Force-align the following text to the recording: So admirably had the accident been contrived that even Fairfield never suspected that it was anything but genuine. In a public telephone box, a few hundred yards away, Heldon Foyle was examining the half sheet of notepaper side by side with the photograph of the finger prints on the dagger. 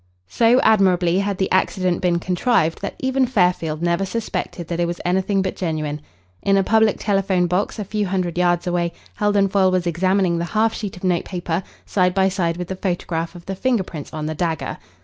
So 0.27 0.59
admirably 0.61 1.19
had 1.19 1.37
the 1.37 1.51
accident 1.51 2.01
been 2.01 2.17
contrived 2.17 2.81
that 2.81 2.95
even 3.01 3.27
Fairfield 3.27 3.83
never 3.83 4.03
suspected 4.03 4.67
that 4.67 4.79
it 4.79 4.87
was 4.87 4.99
anything 5.05 5.43
but 5.43 5.55
genuine. 5.55 6.01
In 6.41 6.57
a 6.57 6.63
public 6.63 6.95
telephone 6.97 7.45
box, 7.45 7.77
a 7.77 7.85
few 7.85 8.07
hundred 8.07 8.35
yards 8.35 8.65
away, 8.65 8.93
Heldon 9.17 9.47
Foyle 9.47 9.69
was 9.69 9.85
examining 9.85 10.39
the 10.39 10.45
half 10.57 10.73
sheet 10.73 10.97
of 10.97 11.03
notepaper 11.03 11.61
side 11.85 12.15
by 12.15 12.29
side 12.29 12.57
with 12.57 12.69
the 12.69 12.75
photograph 12.75 13.35
of 13.35 13.45
the 13.45 13.53
finger 13.53 13.83
prints 13.83 14.11
on 14.11 14.25
the 14.25 14.33
dagger. 14.33 14.79